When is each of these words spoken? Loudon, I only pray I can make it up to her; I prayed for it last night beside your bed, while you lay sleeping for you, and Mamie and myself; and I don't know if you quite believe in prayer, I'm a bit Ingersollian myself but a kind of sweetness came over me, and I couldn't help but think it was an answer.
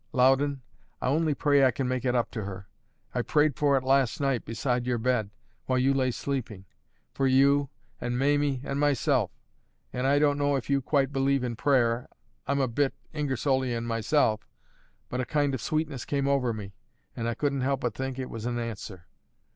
Loudon, 0.13 0.63
I 0.99 1.09
only 1.09 1.35
pray 1.35 1.63
I 1.63 1.69
can 1.69 1.87
make 1.87 2.03
it 2.05 2.15
up 2.15 2.31
to 2.31 2.43
her; 2.45 2.67
I 3.13 3.21
prayed 3.21 3.55
for 3.55 3.77
it 3.77 3.83
last 3.83 4.19
night 4.19 4.45
beside 4.45 4.87
your 4.87 4.97
bed, 4.97 5.29
while 5.67 5.77
you 5.77 5.93
lay 5.93 6.09
sleeping 6.09 6.65
for 7.13 7.27
you, 7.27 7.69
and 7.99 8.17
Mamie 8.17 8.61
and 8.63 8.79
myself; 8.79 9.29
and 9.93 10.07
I 10.07 10.17
don't 10.17 10.39
know 10.39 10.55
if 10.55 10.71
you 10.71 10.81
quite 10.81 11.13
believe 11.13 11.43
in 11.43 11.55
prayer, 11.55 12.07
I'm 12.47 12.59
a 12.59 12.67
bit 12.67 12.95
Ingersollian 13.13 13.85
myself 13.85 14.47
but 15.07 15.21
a 15.21 15.23
kind 15.25 15.53
of 15.53 15.61
sweetness 15.61 16.05
came 16.05 16.27
over 16.27 16.51
me, 16.51 16.73
and 17.15 17.27
I 17.29 17.35
couldn't 17.35 17.61
help 17.61 17.81
but 17.81 17.93
think 17.93 18.17
it 18.17 18.31
was 18.31 18.47
an 18.47 18.57
answer. 18.57 19.05